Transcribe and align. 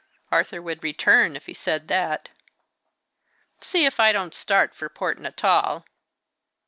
Arthur 0.31 0.63
would 0.63 0.81
return, 0.83 1.35
if 1.35 1.45
he 1.45 1.53
said 1.53 1.87
that. 1.87 2.29
See 3.59 3.85
if 3.85 3.99
I 3.99 4.11
don't 4.11 4.33
start 4.33 4.73
for 4.73 4.89
Port 4.89 5.19
Natal!" 5.19 5.85